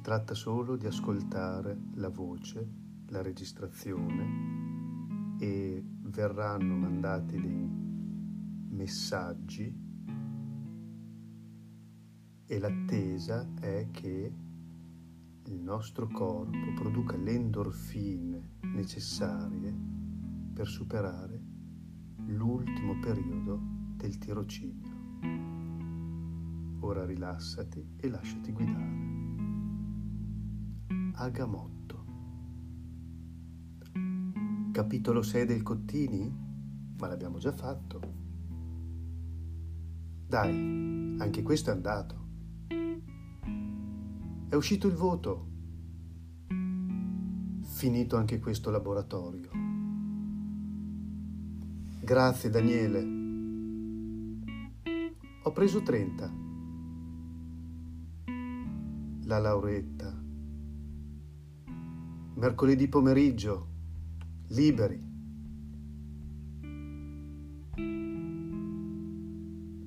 tratta 0.00 0.34
solo 0.34 0.76
di 0.76 0.86
ascoltare 0.86 1.78
la 1.94 2.08
voce, 2.08 2.68
la 3.08 3.22
registrazione 3.22 5.36
e 5.38 5.84
verranno 6.02 6.74
mandati 6.74 7.40
dei 7.40 7.68
messaggi 8.70 9.82
e 12.46 12.58
l'attesa 12.58 13.46
è 13.60 13.88
che 13.90 14.32
il 15.46 15.60
nostro 15.60 16.08
corpo 16.08 16.72
produca 16.74 17.16
le 17.16 17.32
endorfine 17.32 18.56
necessarie 18.62 19.74
per 20.52 20.66
superare 20.66 21.40
l'ultimo 22.26 22.98
periodo 23.00 23.60
del 23.96 24.16
tirocinio. 24.18 25.02
Ora 26.80 27.04
rilassati 27.04 27.96
e 27.96 28.08
lasciati 28.08 28.52
guidare. 28.52 29.23
Agamotto. 31.24 32.04
Capitolo 34.72 35.22
6 35.22 35.46
del 35.46 35.62
Cottini? 35.62 36.30
Ma 36.98 37.06
l'abbiamo 37.06 37.38
già 37.38 37.50
fatto. 37.50 38.00
Dai, 40.26 41.16
anche 41.18 41.42
questo 41.42 41.70
è 41.70 41.72
andato. 41.72 42.26
È 44.50 44.54
uscito 44.54 44.86
il 44.86 44.92
voto. 44.92 45.48
Finito 47.62 48.16
anche 48.16 48.38
questo 48.38 48.70
laboratorio. 48.70 49.48
Grazie 52.02 52.50
Daniele. 52.50 53.00
Ho 55.42 55.52
preso 55.52 55.82
30. 55.82 56.32
La 59.22 59.38
lauretta. 59.38 60.23
Mercoledì 62.36 62.88
pomeriggio. 62.88 63.68
Liberi. 64.48 65.00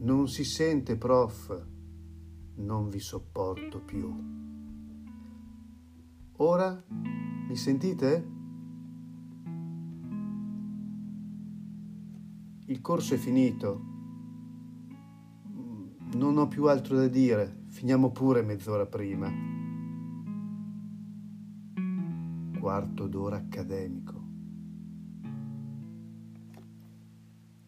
Non 0.00 0.28
si 0.28 0.44
sente, 0.44 0.96
prof. 0.96 1.66
Non 2.56 2.90
vi 2.90 3.00
sopporto 3.00 3.80
più. 3.80 4.14
Ora 6.36 6.84
mi 6.88 7.56
sentite? 7.56 8.32
Il 12.66 12.80
corso 12.82 13.14
è 13.14 13.16
finito. 13.16 13.92
Non 16.12 16.36
ho 16.36 16.46
più 16.46 16.66
altro 16.66 16.96
da 16.96 17.08
dire. 17.08 17.62
Finiamo 17.68 18.10
pure 18.10 18.42
mezz'ora 18.42 18.84
prima. 18.84 19.63
Quarto 22.64 23.08
d'ora 23.08 23.36
accademico. 23.36 24.24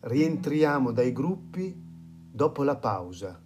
Rientriamo 0.01 0.91
dai 0.91 1.13
gruppi 1.13 1.79
dopo 2.33 2.63
la 2.63 2.79
pausa. 2.79 3.39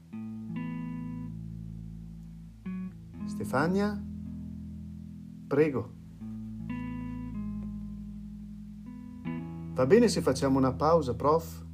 Stefania? 3.24 4.00
Prego. 5.48 5.92
Va 9.74 9.86
bene 9.86 10.06
se 10.06 10.20
facciamo 10.20 10.56
una 10.56 10.72
pausa, 10.72 11.16
prof? 11.16 11.66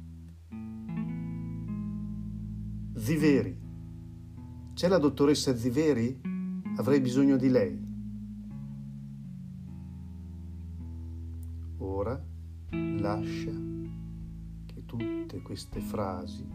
Ziveri. 2.95 3.61
C'è 4.73 4.87
la 4.87 4.97
dottoressa 4.97 5.55
Ziveri? 5.55 6.19
Avrei 6.77 6.99
bisogno 6.99 7.37
di 7.37 7.49
lei. 7.49 7.86
Ora 11.79 12.19
lascia 12.71 13.51
che 14.65 14.85
tutte 14.85 15.41
queste 15.41 15.79
frasi 15.79 16.45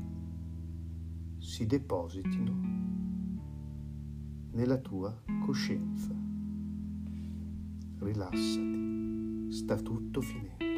si 1.38 1.66
depositino 1.66 2.52
nella 4.52 4.78
tua 4.78 5.16
coscienza 5.44 6.12
rilassati, 7.98 9.52
sta 9.52 9.76
tutto 9.76 10.20
finendo. 10.20 10.71